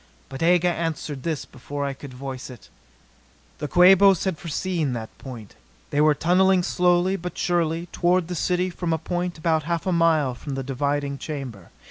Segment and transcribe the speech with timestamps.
[0.29, 2.69] But Aga answered this before I could voice it.
[3.59, 5.53] The Quabos had foreseen that point.
[5.91, 9.91] They were tunneling slowly but surely toward the city from a point about half a
[9.91, 11.69] mile from the diving chamber.